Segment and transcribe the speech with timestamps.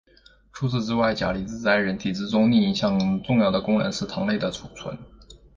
[0.51, 4.97] 除此之外钾离子在人体之中另一项重要的功能是糖类的储存。